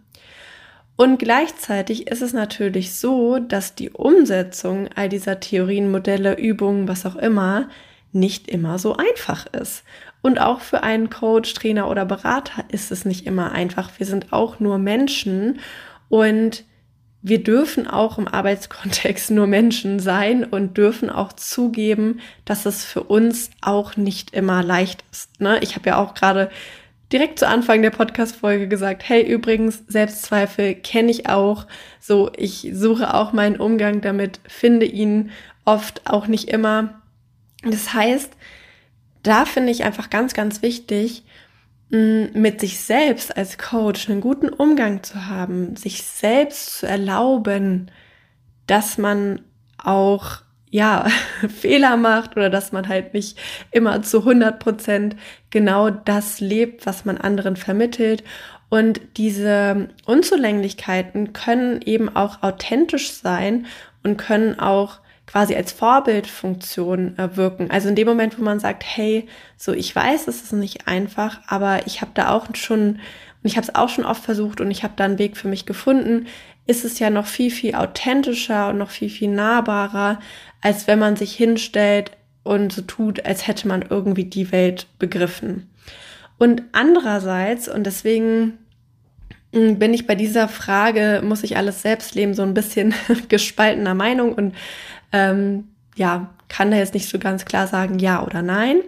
[0.96, 7.06] Und gleichzeitig ist es natürlich so, dass die Umsetzung all dieser Theorien, Modelle, Übungen, was
[7.06, 7.68] auch immer,
[8.12, 9.84] nicht immer so einfach ist.
[10.20, 13.90] Und auch für einen Coach, Trainer oder Berater ist es nicht immer einfach.
[13.98, 15.60] Wir sind auch nur Menschen
[16.08, 16.64] und
[17.22, 23.04] wir dürfen auch im Arbeitskontext nur Menschen sein und dürfen auch zugeben, dass es für
[23.04, 25.40] uns auch nicht immer leicht ist.
[25.40, 25.60] Ne?
[25.62, 26.50] Ich habe ja auch gerade
[27.12, 31.66] direkt zu Anfang der Podcast-Folge gesagt, hey, übrigens, Selbstzweifel kenne ich auch.
[32.00, 35.30] So, ich suche auch meinen Umgang damit, finde ihn
[35.64, 37.00] oft auch nicht immer.
[37.62, 38.32] Das heißt,
[39.22, 41.22] da finde ich einfach ganz, ganz wichtig,
[41.92, 47.90] mit sich selbst als Coach einen guten Umgang zu haben, sich selbst zu erlauben,
[48.66, 49.42] dass man
[49.76, 50.38] auch
[50.70, 51.06] ja,
[51.48, 53.38] Fehler macht oder dass man halt nicht
[53.70, 55.16] immer zu 100 Prozent
[55.50, 58.24] genau das lebt, was man anderen vermittelt.
[58.70, 63.66] Und diese Unzulänglichkeiten können eben auch authentisch sein
[64.02, 65.01] und können auch
[65.32, 67.70] quasi als Vorbildfunktion äh, wirken.
[67.70, 71.40] Also in dem Moment, wo man sagt, hey, so ich weiß, es ist nicht einfach,
[71.46, 73.00] aber ich habe da auch schon
[73.42, 75.48] und ich habe es auch schon oft versucht und ich habe da einen Weg für
[75.48, 76.26] mich gefunden,
[76.66, 80.20] ist es ja noch viel viel authentischer und noch viel viel nahbarer,
[80.60, 82.12] als wenn man sich hinstellt
[82.44, 85.70] und so tut, als hätte man irgendwie die Welt begriffen.
[86.38, 88.58] Und andererseits und deswegen
[89.52, 92.94] bin ich bei dieser Frage, muss ich alles selbst leben, so ein bisschen
[93.28, 94.54] gespaltener Meinung und
[95.12, 98.80] ähm, ja, kann da jetzt nicht so ganz klar sagen, ja oder nein.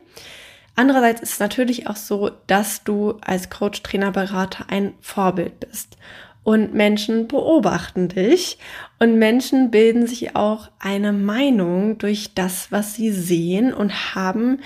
[0.77, 5.97] Andererseits ist es natürlich auch so, dass du als Coach, Trainer, Berater ein Vorbild bist.
[6.43, 8.59] Und Menschen beobachten dich
[8.99, 14.61] und Menschen bilden sich auch eine Meinung durch das, was sie sehen und haben, hm,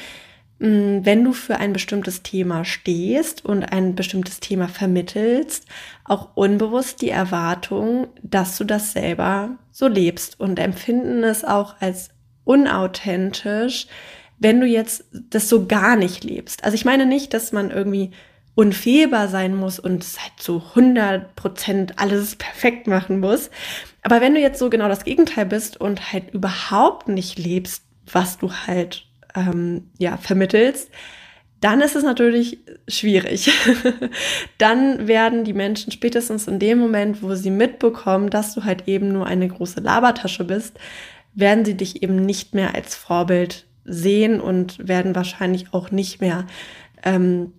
[0.61, 5.67] wenn du für ein bestimmtes Thema stehst und ein bestimmtes Thema vermittelst,
[6.05, 12.11] auch unbewusst die Erwartung, dass du das selber so lebst und empfinden es auch als
[12.45, 13.87] unauthentisch,
[14.39, 16.65] wenn du jetzt das so gar nicht lebst.
[16.65, 18.11] Also ich meine nicht, dass man irgendwie
[18.55, 23.51] unfehlbar sein muss und halt zu 100 Prozent alles perfekt machen muss.
[24.03, 28.39] Aber wenn du jetzt so genau das Gegenteil bist und halt überhaupt nicht lebst, was
[28.39, 29.08] du halt
[29.39, 30.91] ähm, ja vermittelst,
[31.61, 33.51] dann ist es natürlich schwierig.
[34.59, 39.13] dann werden die Menschen spätestens in dem Moment, wo sie mitbekommen, dass du halt eben
[39.13, 40.79] nur eine große Labertasche bist,
[41.35, 46.47] werden sie dich eben nicht mehr als Vorbild sehen und werden wahrscheinlich auch nicht mehr
[47.03, 47.53] ähm,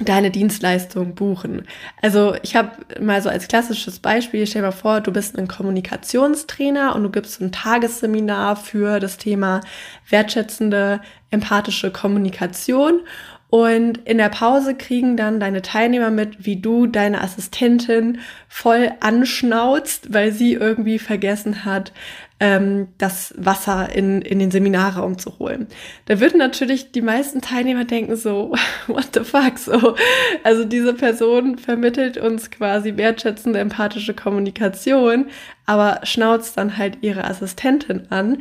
[0.00, 1.66] deine Dienstleistung buchen.
[2.02, 5.48] Also ich habe mal so als klassisches Beispiel, stell dir mal vor, du bist ein
[5.48, 9.60] Kommunikationstrainer und du gibst ein Tagesseminar für das Thema
[10.08, 13.00] wertschätzende, empathische Kommunikation
[13.50, 20.14] und in der Pause kriegen dann deine Teilnehmer mit, wie du deine Assistentin voll anschnauzt,
[20.14, 21.92] weil sie irgendwie vergessen hat,
[22.40, 25.68] ähm, das Wasser in, in den Seminarraum zu holen.
[26.06, 28.54] Da würden natürlich die meisten Teilnehmer denken so,
[28.86, 29.94] what the fuck, so.
[30.42, 35.26] Also diese Person vermittelt uns quasi wertschätzende, empathische Kommunikation,
[35.66, 38.38] aber schnauzt dann halt ihre Assistentin an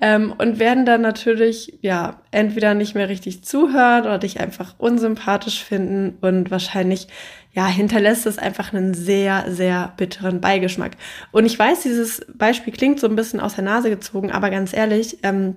[0.00, 5.62] ähm, und werden dann natürlich, ja, entweder nicht mehr richtig zuhören oder dich einfach unsympathisch
[5.62, 7.06] finden und wahrscheinlich
[7.52, 10.92] ja, hinterlässt es einfach einen sehr, sehr bitteren Beigeschmack.
[11.32, 14.72] Und ich weiß, dieses Beispiel klingt so ein bisschen aus der Nase gezogen, aber ganz
[14.72, 15.56] ehrlich, ähm,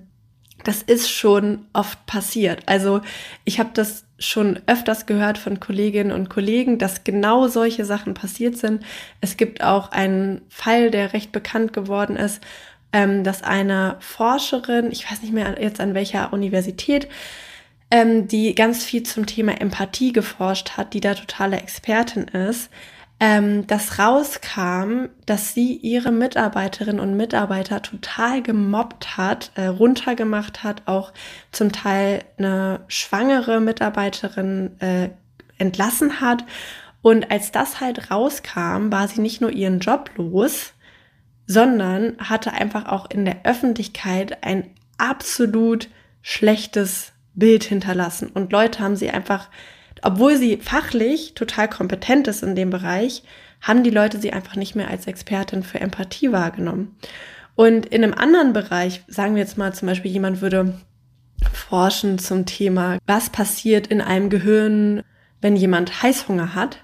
[0.63, 2.63] das ist schon oft passiert.
[2.65, 3.01] Also
[3.45, 8.57] ich habe das schon öfters gehört von Kolleginnen und Kollegen, dass genau solche Sachen passiert
[8.57, 8.83] sind.
[9.21, 12.41] Es gibt auch einen Fall, der recht bekannt geworden ist,
[12.93, 17.07] ähm, dass eine Forscherin, ich weiß nicht mehr jetzt an welcher Universität,
[17.91, 22.69] ähm, die ganz viel zum Thema Empathie geforscht hat, die da totale Expertin ist,
[23.19, 30.83] ähm, dass rauskam, dass sie ihre Mitarbeiterinnen und Mitarbeiter total gemobbt hat, äh, runtergemacht hat,
[30.85, 31.13] auch
[31.51, 35.09] zum Teil eine schwangere Mitarbeiterin äh,
[35.57, 36.43] entlassen hat.
[37.01, 40.73] Und als das halt rauskam, war sie nicht nur ihren Job los,
[41.47, 45.89] sondern hatte einfach auch in der Öffentlichkeit ein absolut
[46.21, 48.29] schlechtes Bild hinterlassen.
[48.33, 49.49] Und Leute haben sie einfach,
[50.01, 53.23] obwohl sie fachlich total kompetent ist in dem Bereich,
[53.61, 56.95] haben die Leute sie einfach nicht mehr als Expertin für Empathie wahrgenommen.
[57.55, 60.73] Und in einem anderen Bereich, sagen wir jetzt mal zum Beispiel, jemand würde
[61.51, 65.03] forschen zum Thema, was passiert in einem Gehirn,
[65.41, 66.79] wenn jemand Heißhunger hat.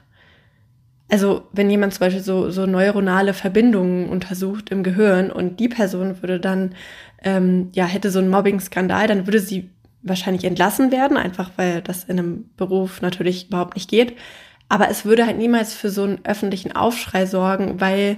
[1.09, 6.21] Also wenn jemand zum Beispiel so, so neuronale Verbindungen untersucht im Gehirn und die Person
[6.21, 6.73] würde dann,
[7.21, 9.69] ähm, ja, hätte so einen Mobbing-Skandal, dann würde sie
[10.03, 14.17] wahrscheinlich entlassen werden, einfach weil das in einem Beruf natürlich überhaupt nicht geht.
[14.69, 18.17] Aber es würde halt niemals für so einen öffentlichen Aufschrei sorgen, weil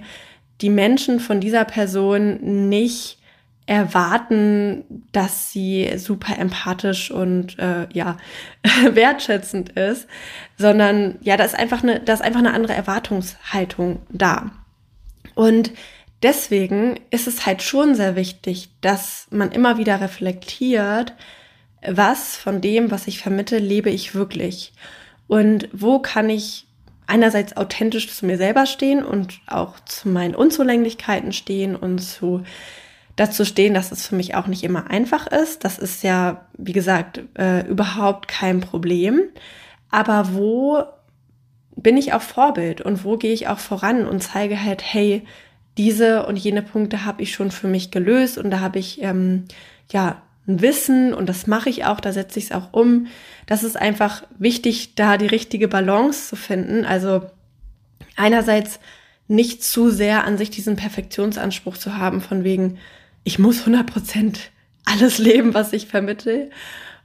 [0.61, 3.17] die Menschen von dieser Person nicht
[3.65, 8.17] erwarten, dass sie super empathisch und äh, ja
[8.91, 10.07] wertschätzend ist,
[10.57, 14.51] sondern ja, da ist einfach eine, da ist einfach eine andere Erwartungshaltung da.
[15.33, 15.71] Und
[16.21, 21.13] deswegen ist es halt schon sehr wichtig, dass man immer wieder reflektiert,
[21.87, 24.73] was von dem, was ich vermittle, lebe ich wirklich?
[25.27, 26.67] Und wo kann ich
[27.07, 32.43] einerseits authentisch zu mir selber stehen und auch zu meinen Unzulänglichkeiten stehen und zu
[33.15, 35.63] dazu stehen, dass es für mich auch nicht immer einfach ist.
[35.63, 39.21] Das ist ja, wie gesagt, äh, überhaupt kein Problem.
[39.91, 40.83] Aber wo
[41.75, 45.23] bin ich auch Vorbild und wo gehe ich auch voran und zeige halt, hey,
[45.77, 49.45] diese und jene Punkte habe ich schon für mich gelöst und da habe ich ähm,
[49.91, 53.07] ja Wissen und das mache ich auch, da setze ich es auch um.
[53.45, 56.85] Das ist einfach wichtig, da die richtige Balance zu finden.
[56.85, 57.23] Also
[58.15, 58.79] einerseits
[59.27, 62.77] nicht zu sehr an sich diesen Perfektionsanspruch zu haben, von wegen,
[63.23, 64.51] ich muss 100 Prozent
[64.85, 66.49] alles leben, was ich vermittle.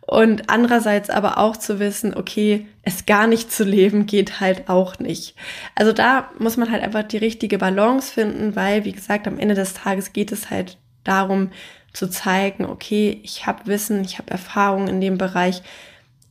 [0.01, 4.98] Und andererseits aber auch zu wissen, okay, es gar nicht zu leben geht halt auch
[4.98, 5.35] nicht.
[5.74, 9.55] Also da muss man halt einfach die richtige Balance finden, weil, wie gesagt, am Ende
[9.55, 11.51] des Tages geht es halt darum
[11.92, 15.62] zu zeigen, okay, ich habe Wissen, ich habe Erfahrung in dem Bereich.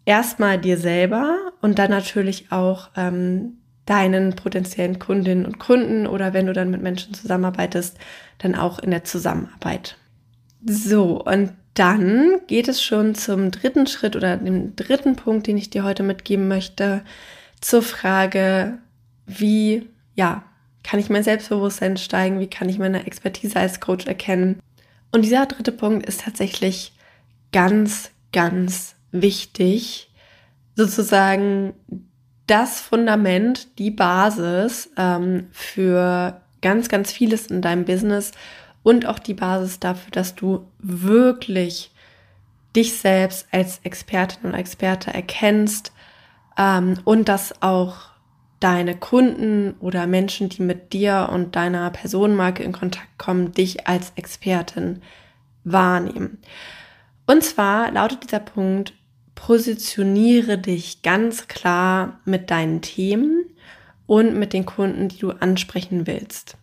[0.05, 6.45] Erstmal dir selber und dann natürlich auch ähm, deinen potenziellen Kundinnen und Kunden oder wenn
[6.45, 7.97] du dann mit Menschen zusammenarbeitest,
[8.37, 9.97] dann auch in der Zusammenarbeit.
[10.65, 15.69] So, und dann geht es schon zum dritten Schritt oder dem dritten Punkt, den ich
[15.69, 17.01] dir heute mitgeben möchte,
[17.61, 18.77] zur Frage,
[19.25, 20.43] wie, ja,
[20.83, 22.39] kann ich mein Selbstbewusstsein steigen?
[22.39, 24.59] Wie kann ich meine Expertise als Coach erkennen?
[25.17, 26.93] Und dieser dritte Punkt ist tatsächlich
[27.51, 30.11] ganz, ganz wichtig,
[30.75, 31.73] sozusagen
[32.45, 38.31] das Fundament, die Basis ähm, für ganz, ganz vieles in deinem Business
[38.83, 41.89] und auch die Basis dafür, dass du wirklich
[42.75, 45.93] dich selbst als Expertin und Experte erkennst
[46.59, 48.11] ähm, und dass auch
[48.59, 54.13] deine Kunden oder Menschen, die mit dir und deiner Personenmarke in Kontakt kommen, dich als
[54.15, 55.01] Expertin
[55.63, 56.39] wahrnehmen.
[57.25, 58.93] Und zwar lautet dieser Punkt,
[59.35, 63.45] positioniere dich ganz klar mit deinen Themen
[64.07, 66.57] und mit den Kunden, die du ansprechen willst.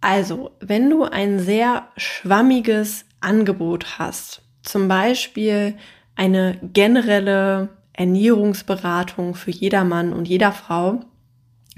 [0.00, 5.76] Also, wenn du ein sehr schwammiges Angebot hast, zum Beispiel
[6.14, 11.00] eine generelle Ernährungsberatung für jedermann und jeder Frau,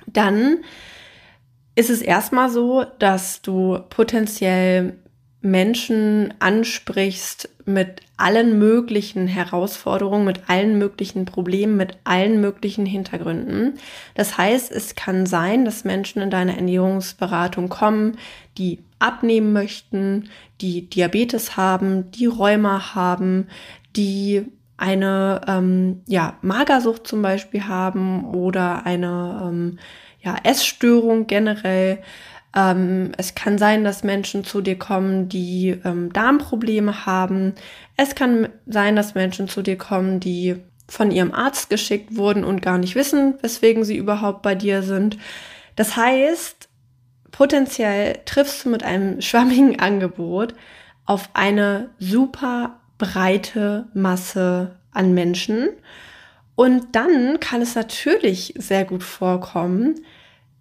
[0.06, 0.58] dann
[1.74, 4.98] ist es erstmal so, dass du potenziell
[5.40, 13.78] Menschen ansprichst mit allen möglichen Herausforderungen, mit allen möglichen Problemen, mit allen möglichen Hintergründen.
[14.14, 18.18] Das heißt, es kann sein, dass Menschen in deine Ernährungsberatung kommen,
[18.58, 20.28] die abnehmen möchten,
[20.60, 23.46] die Diabetes haben, die Rheuma haben,
[23.96, 24.44] die
[24.80, 29.78] eine ähm, ja, Magersucht zum Beispiel haben oder eine ähm,
[30.20, 31.98] ja, Essstörung generell.
[32.56, 37.54] Ähm, es kann sein, dass Menschen zu dir kommen, die ähm, Darmprobleme haben.
[37.96, 40.56] Es kann sein, dass Menschen zu dir kommen, die
[40.88, 45.18] von ihrem Arzt geschickt wurden und gar nicht wissen, weswegen sie überhaupt bei dir sind.
[45.76, 46.68] Das heißt,
[47.30, 50.54] potenziell triffst du mit einem schwammigen Angebot
[51.04, 55.70] auf eine super breite Masse an Menschen.
[56.54, 59.96] Und dann kann es natürlich sehr gut vorkommen,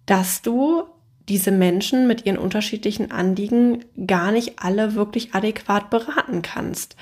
[0.06, 0.84] dass du
[1.28, 6.96] diese Menschen mit ihren unterschiedlichen Anliegen gar nicht alle wirklich adäquat beraten kannst.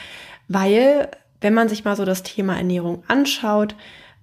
[0.49, 1.09] Weil,
[1.41, 3.75] wenn man sich mal so das Thema Ernährung anschaut,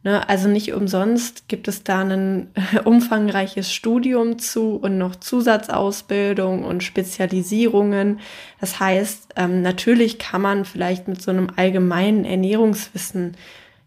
[0.06, 2.48] ne, also nicht umsonst gibt es da ein
[2.86, 8.20] umfangreiches Studium zu und noch Zusatzausbildung und Spezialisierungen.
[8.62, 13.36] Das heißt, ähm, natürlich kann man vielleicht mit so einem allgemeinen Ernährungswissen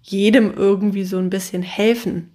[0.02, 2.31] jedem irgendwie so ein bisschen helfen.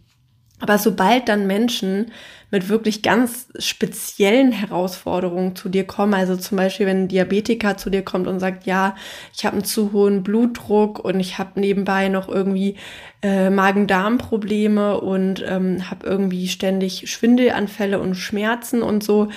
[0.63, 2.13] Aber sobald dann Menschen
[2.49, 7.89] mit wirklich ganz speziellen Herausforderungen zu dir kommen, also zum Beispiel, wenn ein Diabetiker zu
[7.89, 8.95] dir kommt und sagt, ja,
[9.35, 12.77] ich habe einen zu hohen Blutdruck und ich habe nebenbei noch irgendwie
[13.21, 19.27] äh, Magen-Darm-Probleme und ähm, habe irgendwie ständig Schwindelanfälle und Schmerzen und so,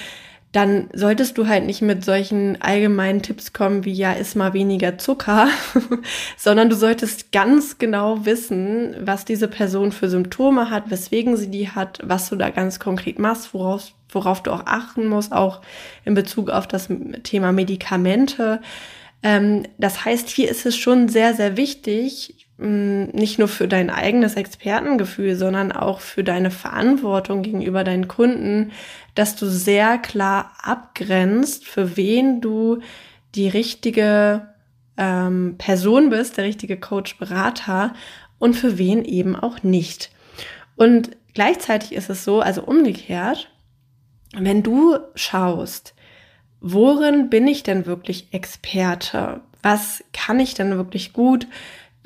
[0.56, 4.96] dann solltest du halt nicht mit solchen allgemeinen Tipps kommen wie ja, iss mal weniger
[4.96, 5.48] Zucker,
[6.38, 11.68] sondern du solltest ganz genau wissen, was diese Person für Symptome hat, weswegen sie die
[11.68, 15.60] hat, was du da ganz konkret machst, worauf, worauf du auch achten musst, auch
[16.06, 16.88] in Bezug auf das
[17.22, 18.62] Thema Medikamente.
[19.22, 24.34] Ähm, das heißt, hier ist es schon sehr, sehr wichtig, nicht nur für dein eigenes
[24.34, 28.72] Expertengefühl, sondern auch für deine Verantwortung gegenüber deinen Kunden,
[29.14, 32.80] dass du sehr klar abgrenzt, für wen du
[33.34, 34.48] die richtige
[34.96, 37.92] ähm, Person bist, der richtige Coach, Berater
[38.38, 40.10] und für wen eben auch nicht.
[40.76, 43.50] Und gleichzeitig ist es so, also umgekehrt,
[44.32, 45.94] wenn du schaust,
[46.60, 49.40] worin bin ich denn wirklich Experte?
[49.62, 51.46] Was kann ich denn wirklich gut?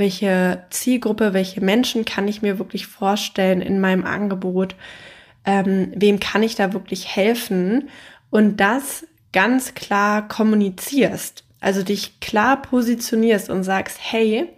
[0.01, 4.75] Welche Zielgruppe, welche Menschen kann ich mir wirklich vorstellen in meinem Angebot?
[5.45, 7.91] Ähm, wem kann ich da wirklich helfen?
[8.31, 11.45] Und das ganz klar kommunizierst.
[11.61, 14.49] Also dich klar positionierst und sagst, hey,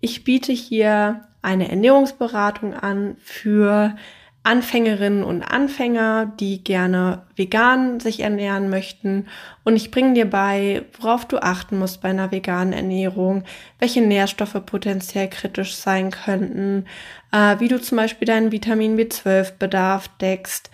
[0.00, 3.96] ich biete hier eine Ernährungsberatung an für
[4.44, 9.26] Anfängerinnen und Anfänger, die gerne vegan sich ernähren möchten.
[9.64, 13.44] Und ich bringe dir bei, worauf du achten musst bei einer veganen Ernährung,
[13.78, 16.84] welche Nährstoffe potenziell kritisch sein könnten,
[17.32, 20.70] äh, wie du zum Beispiel deinen Vitamin B12-Bedarf deckst.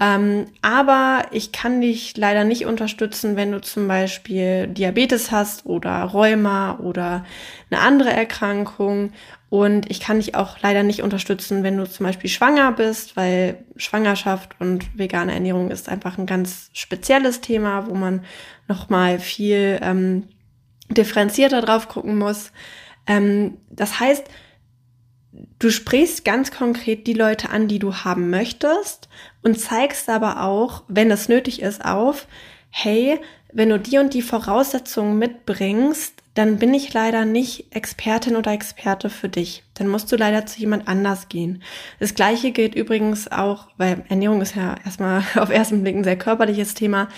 [0.00, 6.02] Ähm, aber ich kann dich leider nicht unterstützen, wenn du zum Beispiel Diabetes hast oder
[6.02, 7.24] Rheuma oder
[7.70, 9.12] eine andere Erkrankung
[9.54, 13.64] und ich kann dich auch leider nicht unterstützen, wenn du zum Beispiel schwanger bist, weil
[13.76, 18.24] Schwangerschaft und vegane Ernährung ist einfach ein ganz spezielles Thema, wo man
[18.66, 20.24] nochmal viel ähm,
[20.90, 22.50] differenzierter drauf gucken muss.
[23.06, 24.24] Ähm, das heißt,
[25.60, 29.08] du sprichst ganz konkret die Leute an, die du haben möchtest
[29.44, 32.26] und zeigst aber auch, wenn es nötig ist, auf,
[32.70, 33.20] hey,
[33.52, 39.08] wenn du die und die Voraussetzungen mitbringst, dann bin ich leider nicht Expertin oder Experte
[39.08, 39.62] für dich.
[39.74, 41.62] Dann musst du leider zu jemand anders gehen.
[42.00, 46.18] Das gleiche gilt übrigens auch, weil Ernährung ist ja erstmal auf ersten Blick ein sehr
[46.18, 47.08] körperliches Thema.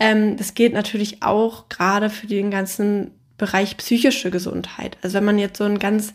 [0.00, 4.98] Ähm, das gilt natürlich auch gerade für den ganzen Bereich psychische Gesundheit.
[5.02, 6.12] Also wenn man jetzt so ein ganz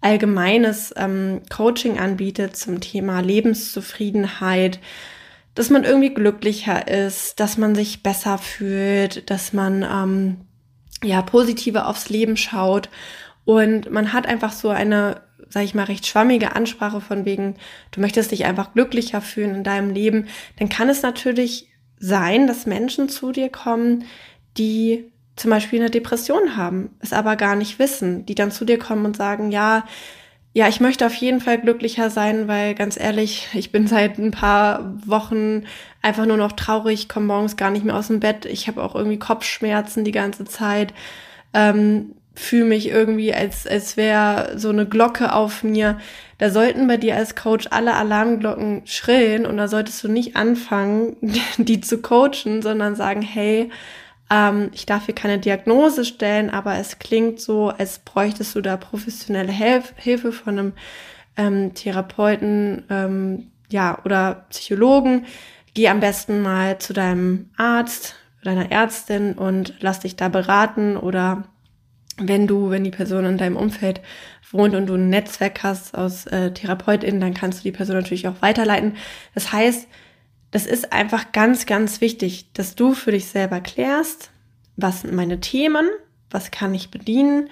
[0.00, 4.80] allgemeines ähm, Coaching anbietet zum Thema Lebenszufriedenheit,
[5.54, 10.36] dass man irgendwie glücklicher ist, dass man sich besser fühlt, dass man ähm,
[11.04, 12.88] ja, positiver aufs Leben schaut.
[13.44, 17.56] Und man hat einfach so eine, sag ich mal, recht schwammige Ansprache von wegen,
[17.90, 20.28] du möchtest dich einfach glücklicher fühlen in deinem Leben.
[20.58, 24.04] Dann kann es natürlich sein, dass Menschen zu dir kommen,
[24.56, 28.78] die zum Beispiel eine Depression haben, es aber gar nicht wissen, die dann zu dir
[28.78, 29.84] kommen und sagen, ja,
[30.56, 34.30] ja, ich möchte auf jeden Fall glücklicher sein, weil ganz ehrlich, ich bin seit ein
[34.30, 35.64] paar Wochen
[36.00, 38.46] einfach nur noch traurig, komme morgens gar nicht mehr aus dem Bett.
[38.46, 40.94] Ich habe auch irgendwie Kopfschmerzen die ganze Zeit.
[41.52, 45.98] Ähm, fühle mich irgendwie, als, als wäre so eine Glocke auf mir.
[46.38, 51.16] Da sollten bei dir als Coach alle Alarmglocken schrillen und da solltest du nicht anfangen,
[51.58, 53.70] die zu coachen, sondern sagen, hey,
[54.30, 58.76] ähm, ich darf hier keine Diagnose stellen, aber es klingt so, als bräuchtest du da
[58.76, 60.72] professionelle Hilf Hilfe von einem
[61.36, 65.26] ähm, Therapeuten ähm, ja, oder Psychologen.
[65.74, 68.14] Geh am besten mal zu deinem Arzt,
[68.44, 71.44] deiner Ärztin und lass dich da beraten oder
[72.18, 74.00] wenn du, wenn die Person in deinem Umfeld
[74.52, 78.28] wohnt und du ein Netzwerk hast aus äh, TherapeutInnen, dann kannst du die Person natürlich
[78.28, 78.96] auch weiterleiten.
[79.34, 79.88] Das heißt,
[80.54, 84.30] das ist einfach ganz, ganz wichtig, dass du für dich selber klärst,
[84.76, 85.88] was sind meine Themen,
[86.30, 87.50] was kann ich bedienen,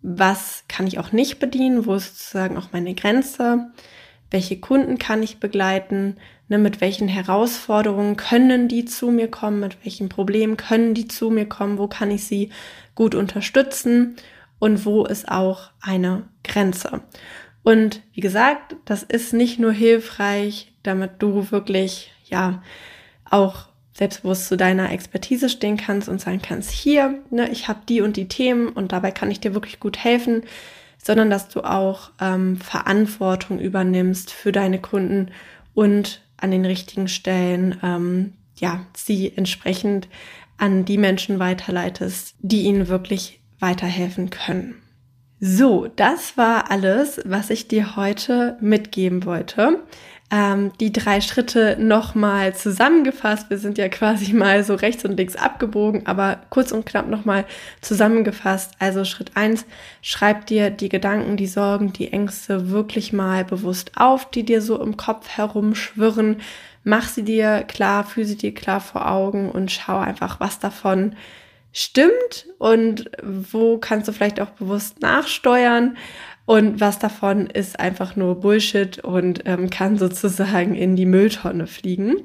[0.00, 3.72] was kann ich auch nicht bedienen, wo ist sozusagen auch meine Grenze,
[4.30, 9.84] welche Kunden kann ich begleiten, ne, mit welchen Herausforderungen können die zu mir kommen, mit
[9.84, 12.50] welchen Problemen können die zu mir kommen, wo kann ich sie
[12.94, 14.14] gut unterstützen
[14.60, 17.00] und wo ist auch eine Grenze.
[17.64, 22.62] Und wie gesagt, das ist nicht nur hilfreich, damit du wirklich ja
[23.28, 28.00] auch selbstbewusst zu deiner Expertise stehen kannst und sagen kannst, hier, ne, ich habe die
[28.00, 30.42] und die Themen und dabei kann ich dir wirklich gut helfen,
[30.96, 35.30] sondern dass du auch ähm, Verantwortung übernimmst für deine Kunden
[35.74, 40.08] und an den richtigen Stellen ähm, ja sie entsprechend
[40.56, 44.76] an die Menschen weiterleitest, die ihnen wirklich weiterhelfen können.
[45.40, 49.78] So, das war alles, was ich dir heute mitgeben wollte
[50.30, 53.50] ähm, die drei Schritte nochmal zusammengefasst.
[53.50, 57.44] Wir sind ja quasi mal so rechts und links abgebogen, aber kurz und knapp nochmal
[57.80, 58.72] zusammengefasst.
[58.78, 59.66] Also Schritt eins:
[60.02, 64.80] schreib dir die Gedanken, die Sorgen, die Ängste wirklich mal bewusst auf, die dir so
[64.80, 66.40] im Kopf herumschwirren.
[66.84, 71.14] Mach sie dir klar, fühl sie dir klar vor Augen und schau einfach, was davon
[71.72, 75.96] stimmt und wo kannst du vielleicht auch bewusst nachsteuern
[76.50, 82.24] und was davon ist einfach nur Bullshit und ähm, kann sozusagen in die Mülltonne fliegen.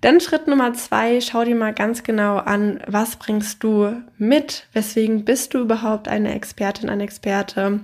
[0.00, 5.24] Dann Schritt Nummer zwei, schau dir mal ganz genau an, was bringst du mit, weswegen
[5.24, 7.78] bist du überhaupt eine Expertin, ein Experte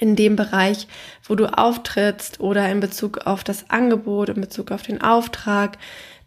[0.00, 0.88] in dem Bereich,
[1.28, 5.76] wo du auftrittst oder in Bezug auf das Angebot, in Bezug auf den Auftrag,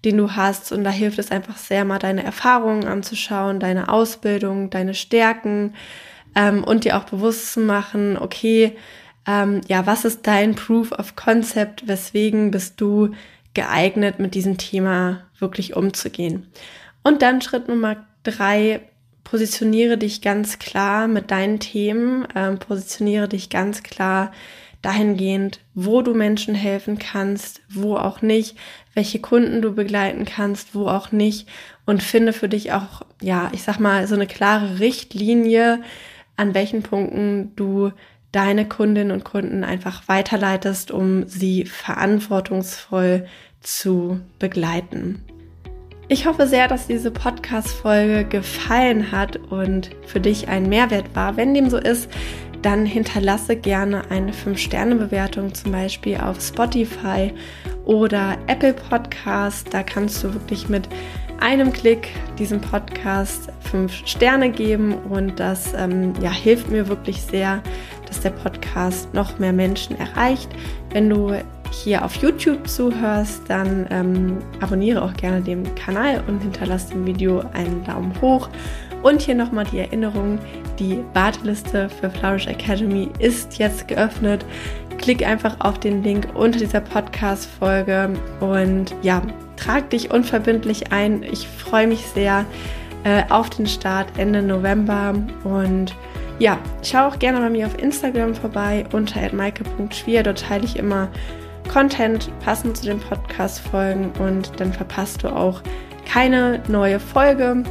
[0.06, 0.72] den du hast.
[0.72, 5.74] Und da hilft es einfach sehr, mal deine Erfahrungen anzuschauen, deine Ausbildung, deine Stärken,
[6.36, 8.76] ähm, und dir auch bewusst zu machen, okay,
[9.28, 13.12] ähm, ja, was ist dein Proof of Concept, weswegen bist du
[13.54, 16.48] geeignet, mit diesem Thema wirklich umzugehen.
[17.04, 18.82] Und dann Schritt Nummer drei,
[19.24, 24.32] positioniere dich ganz klar mit deinen Themen, ähm, positioniere dich ganz klar
[24.82, 28.58] dahingehend, wo du Menschen helfen kannst, wo auch nicht,
[28.94, 31.48] welche Kunden du begleiten kannst, wo auch nicht.
[31.86, 35.82] Und finde für dich auch, ja, ich sag mal, so eine klare Richtlinie,
[36.40, 37.92] an welchen Punkten du
[38.32, 43.26] deine Kundinnen und Kunden einfach weiterleitest, um sie verantwortungsvoll
[43.60, 45.24] zu begleiten.
[46.08, 51.38] Ich hoffe sehr, dass diese Podcast-Folge gefallen hat und für dich ein Mehrwert war.
[51.38, 52.10] Wenn dem so ist,
[52.62, 57.34] dann hinterlasse gerne eine 5-Sterne-Bewertung, zum Beispiel auf Spotify
[57.86, 59.74] oder Apple Podcast.
[59.74, 60.88] Da kannst du wirklich mit
[61.42, 67.62] einem Klick diesem Podcast 5 Sterne geben und das ähm, ja, hilft mir wirklich sehr,
[68.08, 70.50] dass der Podcast noch mehr Menschen erreicht.
[70.92, 71.34] Wenn du
[71.72, 77.44] hier auf YouTube zuhörst, dann ähm, abonniere auch gerne den Kanal und hinterlasse dem Video
[77.54, 78.50] einen Daumen hoch.
[79.04, 80.40] Und hier nochmal die Erinnerung,
[80.78, 84.46] die Warteliste für Flourish Academy ist jetzt geöffnet.
[84.98, 89.22] Klick einfach auf den Link unter dieser Podcast-Folge und ja,
[89.60, 91.24] trag dich unverbindlich ein.
[91.24, 92.46] Ich freue mich sehr
[93.04, 95.96] äh, auf den Start Ende November und
[96.40, 100.24] ja, schau auch gerne bei mir auf Instagram vorbei unter maike.schwier.
[100.24, 101.10] Dort teile ich immer
[101.72, 105.62] Content passend zu den Podcast-Folgen und dann verpasst du auch
[106.06, 107.64] keine neue Folge.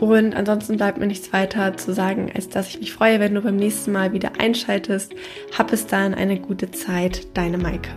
[0.00, 3.42] Und ansonsten bleibt mir nichts weiter zu sagen, als dass ich mich freue, wenn du
[3.42, 5.14] beim nächsten Mal wieder einschaltest.
[5.56, 7.92] Hab bis dahin eine gute Zeit, deine Maike.